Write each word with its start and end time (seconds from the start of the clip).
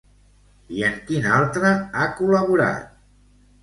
I 0.77 0.81
en 0.87 0.97
quin 1.11 1.29
altre 1.37 1.77
ha 1.79 2.09
col·laborat? 2.19 2.95